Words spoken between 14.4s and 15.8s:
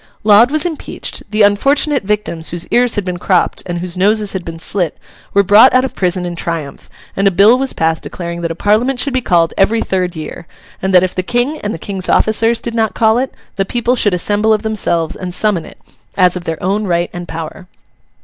of themselves and summon it,